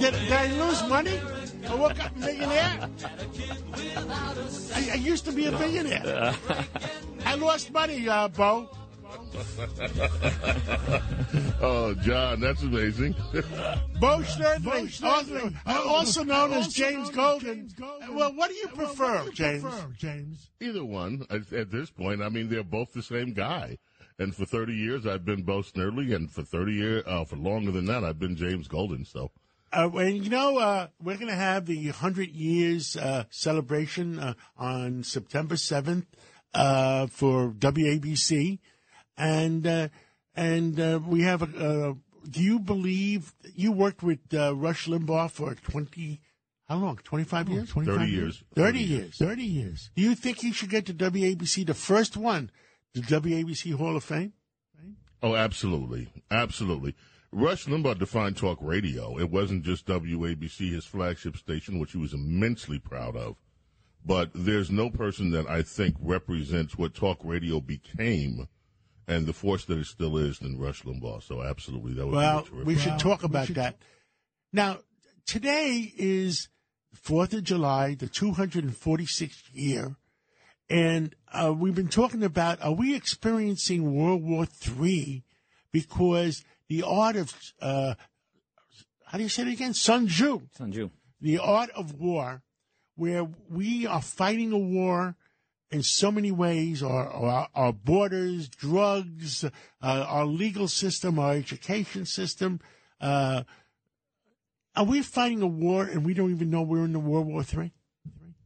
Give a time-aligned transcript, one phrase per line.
[0.00, 1.20] Did, did I lose money?
[1.68, 2.88] I woke up a millionaire.
[4.74, 6.34] I, I used to be a billionaire.
[7.26, 8.68] I lost money, uh, Bo.
[11.60, 13.14] oh, John, that's amazing.
[14.00, 17.68] Bo Snerdley, also, also known as James Golden.
[18.10, 19.64] Well, what do you prefer, James?
[19.96, 20.50] James?
[20.60, 21.26] Either one.
[21.30, 23.78] At, at this point, I mean, they're both the same guy.
[24.18, 27.70] And for 30 years, I've been Bo Snerdley, and for 30 years, uh, for longer
[27.70, 29.04] than that, I've been James Golden.
[29.04, 29.30] So,
[29.72, 34.34] uh, and you know, uh, we're going to have the 100 years uh, celebration uh,
[34.56, 36.06] on September 7th
[36.54, 38.58] uh, for WABC,
[39.16, 39.88] and uh,
[40.34, 41.96] and we have a.
[42.28, 46.20] do you believe you worked with Rush Limbaugh for 20?
[46.68, 46.98] How long?
[47.02, 47.70] 25 years?
[47.70, 48.44] 25 30 years.
[48.54, 49.16] 30, 30 years.
[49.16, 49.90] 30 years.
[49.96, 52.50] Do you think he should get to WABC, the first one,
[52.94, 54.34] the WABC Hall of Fame?
[55.22, 56.12] Oh, absolutely.
[56.30, 56.94] Absolutely.
[57.30, 59.18] Rush Limbaugh defined talk radio.
[59.18, 63.36] It wasn't just WABC, his flagship station, which he was immensely proud of.
[64.04, 68.48] But there's no person that I think represents what talk radio became
[69.06, 71.22] and the force that it still is than Rush Limbaugh.
[71.22, 73.76] So absolutely, that would well, be we should talk about should that.
[74.52, 74.78] Now,
[75.26, 76.48] today is
[76.94, 79.96] Fourth of July, the 246th year,
[80.70, 85.24] and uh, we've been talking about: Are we experiencing World War III
[85.70, 87.94] because the art of uh,
[89.06, 89.72] how do you say it again?
[89.72, 90.42] Sun Tzu.
[90.56, 90.90] Sun Tzu.
[91.20, 92.42] The art of war,
[92.94, 95.16] where we are fighting a war
[95.70, 99.50] in so many ways our, our, our borders, drugs, uh,
[99.82, 102.60] our legal system, our education system.
[103.00, 103.44] Uh,
[104.76, 107.42] are we fighting a war and we don't even know we're in the World War
[107.42, 107.72] III?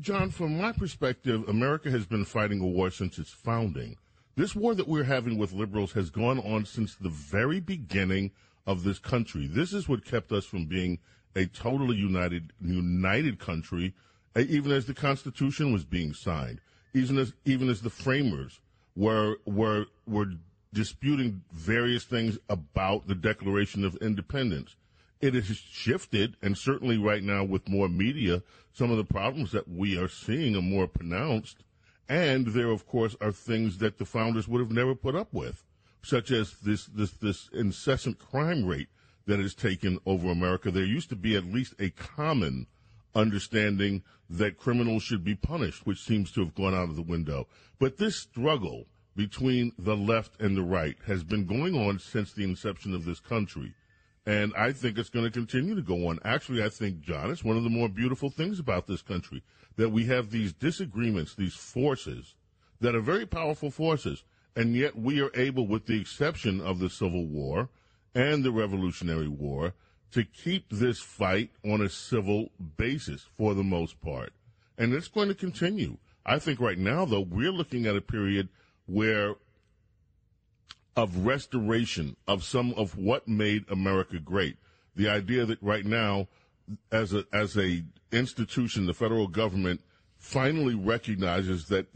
[0.00, 3.96] John, from my perspective, America has been fighting a war since its founding.
[4.38, 8.30] This war that we're having with liberals has gone on since the very beginning
[8.68, 9.48] of this country.
[9.48, 11.00] This is what kept us from being
[11.34, 13.94] a totally united, united country,
[14.36, 16.60] eh, even as the Constitution was being signed,
[16.94, 18.60] even as even as the framers
[18.94, 20.34] were were were
[20.72, 24.76] disputing various things about the Declaration of Independence.
[25.20, 29.66] It has shifted, and certainly right now with more media, some of the problems that
[29.66, 31.64] we are seeing are more pronounced.
[32.08, 35.64] And there, of course, are things that the founders would have never put up with,
[36.02, 38.88] such as this, this, this incessant crime rate
[39.26, 40.70] that has taken over America.
[40.70, 42.66] There used to be at least a common
[43.14, 47.46] understanding that criminals should be punished, which seems to have gone out of the window.
[47.78, 52.44] But this struggle between the left and the right has been going on since the
[52.44, 53.74] inception of this country.
[54.26, 56.18] And I think it's going to continue to go on.
[56.24, 59.42] Actually, I think, John, it's one of the more beautiful things about this country
[59.76, 62.34] that we have these disagreements, these forces
[62.80, 64.24] that are very powerful forces,
[64.54, 67.68] and yet we are able, with the exception of the Civil War
[68.14, 69.72] and the Revolutionary War,
[70.10, 74.32] to keep this fight on a civil basis for the most part.
[74.76, 75.96] And it's going to continue.
[76.24, 78.48] I think right now, though, we're looking at a period
[78.86, 79.36] where
[80.98, 84.56] of restoration of some of what made America great.
[84.96, 86.26] The idea that right now,
[86.90, 89.80] as a as a institution, the federal government
[90.16, 91.86] finally recognizes that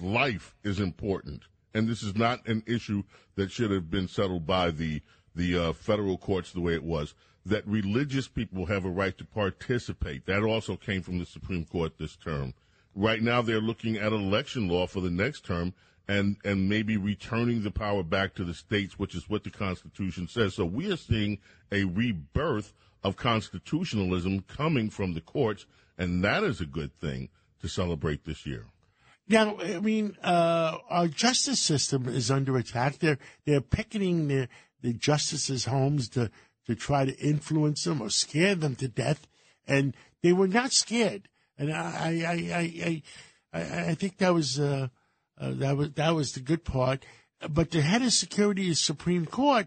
[0.00, 3.02] life is important, and this is not an issue
[3.36, 5.00] that should have been settled by the
[5.34, 7.14] the uh, federal courts the way it was.
[7.46, 10.26] That religious people have a right to participate.
[10.26, 12.52] That also came from the Supreme Court this term.
[12.94, 15.72] Right now, they're looking at election law for the next term
[16.12, 20.28] and and maybe returning the power back to the states, which is what the Constitution
[20.28, 20.54] says.
[20.54, 21.38] So we are seeing
[21.70, 25.64] a rebirth of constitutionalism coming from the courts,
[25.96, 27.30] and that is a good thing
[27.60, 28.66] to celebrate this year.
[29.26, 32.98] Now, I mean, uh, our justice system is under attack.
[32.98, 34.48] They're they're picketing the
[34.82, 36.30] the justices' homes to
[36.66, 39.26] to try to influence them or scare them to death,
[39.66, 41.28] and they were not scared.
[41.56, 43.02] And I I I
[43.54, 44.60] I, I, I think that was.
[44.60, 44.88] Uh,
[45.38, 47.04] uh, that was that was the good part.
[47.50, 49.66] But the head of security of Supreme Court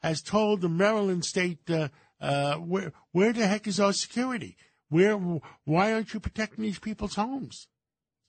[0.00, 1.88] has told the Maryland State, uh,
[2.20, 4.56] uh, where where the heck is our security?
[4.88, 7.68] Where why aren't you protecting these people's homes?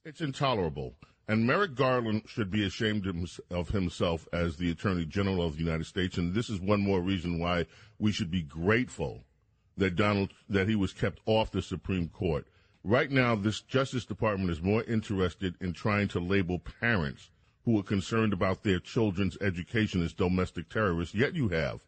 [0.06, 0.96] It's intolerable.
[1.28, 3.08] And Merrick Garland should be ashamed
[3.50, 6.18] of himself as the Attorney General of the United States.
[6.18, 7.66] And this is one more reason why
[7.98, 9.24] we should be grateful
[9.78, 12.46] that Donald that he was kept off the Supreme Court.
[12.86, 17.30] Right now, this Justice Department is more interested in trying to label parents
[17.64, 21.16] who are concerned about their children's education as domestic terrorists.
[21.16, 21.80] Yet you have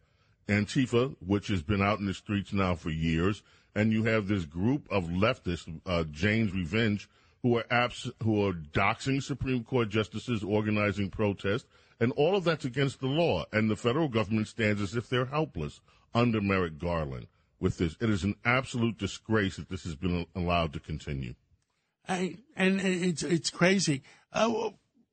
[0.48, 3.42] Antifa, which has been out in the streets now for years,
[3.74, 7.10] and you have this group of leftists, uh, Jane's Revenge,
[7.42, 11.66] who are abs- who are doxing Supreme Court justices, organizing protests,
[12.00, 13.44] and all of that's against the law.
[13.52, 15.82] And the federal government stands as if they're helpless
[16.14, 17.26] under Merrick Garland.
[17.60, 17.96] With this.
[18.00, 21.34] It is an absolute disgrace that this has been allowed to continue.
[22.08, 24.02] I, and it's it's crazy.
[24.32, 24.70] Uh,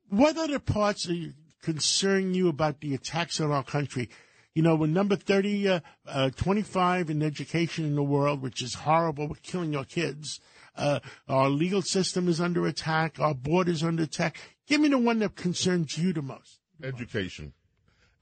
[0.10, 4.10] what other parts are concern you about the attacks on our country?
[4.54, 8.76] You know, we're number 30, uh, uh, 25 in education in the world, which is
[8.76, 9.28] horrible.
[9.28, 10.40] We're killing our kids.
[10.76, 13.20] Uh, our legal system is under attack.
[13.20, 14.38] Our borders under attack.
[14.68, 16.60] Give me the one that concerns you the most.
[16.84, 17.54] Education.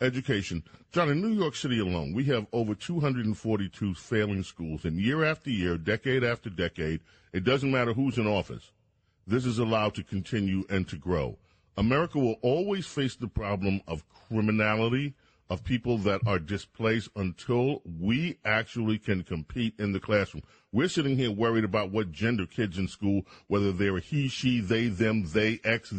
[0.01, 0.63] Education.
[0.92, 5.51] John, in New York City alone, we have over 242 failing schools, and year after
[5.51, 7.01] year, decade after decade,
[7.33, 8.71] it doesn't matter who's in office.
[9.27, 11.38] This is allowed to continue and to grow.
[11.77, 15.13] America will always face the problem of criminality,
[15.51, 20.44] of people that are displaced until we actually can compete in the classroom.
[20.71, 24.88] We're sitting here worried about what gender kids in school, whether they're he, she, they,
[24.88, 25.94] them, they, X,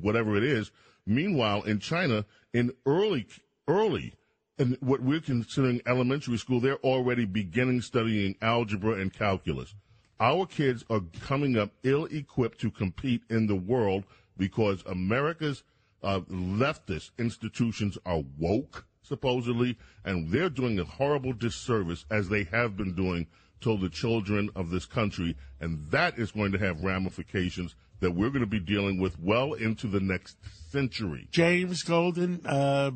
[0.00, 0.72] whatever it is.
[1.06, 3.26] Meanwhile, in China, in early,
[3.68, 4.14] early,
[4.58, 9.74] in what we're considering elementary school, they're already beginning studying algebra and calculus.
[10.20, 14.04] Our kids are coming up ill equipped to compete in the world
[14.36, 15.64] because America's
[16.02, 22.76] uh, leftist institutions are woke supposedly, and they're doing a horrible disservice as they have
[22.76, 23.26] been doing
[23.64, 28.28] to the children of this country, and that is going to have ramifications that we're
[28.28, 30.36] going to be dealing with well into the next
[30.70, 31.26] century.
[31.30, 32.90] James Golden, uh,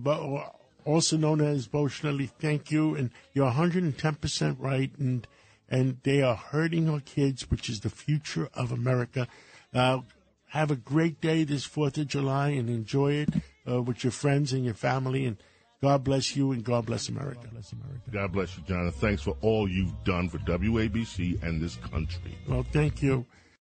[0.85, 5.27] also known as Bo Schnelly, thank you, and you're 110% right, and
[5.71, 9.29] and they are hurting our kids, which is the future of America.
[9.75, 10.01] Uh,
[10.49, 13.29] have a great day this Fourth of July and enjoy it
[13.71, 15.37] uh, with your friends and your family and
[15.81, 17.41] God bless you and God bless America.
[17.43, 18.11] God bless America.
[18.11, 18.91] God bless you, John.
[18.91, 22.37] thanks for all you've done for WABC and this country.
[22.49, 23.25] Well, thank you.